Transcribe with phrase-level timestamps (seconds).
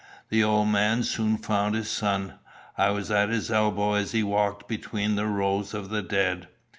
[0.29, 2.33] The old man soon found his son.
[2.75, 6.47] I was at his elbow as he walked between the rows of the dead.